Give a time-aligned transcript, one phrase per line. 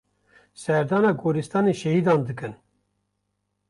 [0.61, 2.55] Serdana goristanên şehîdan dikin.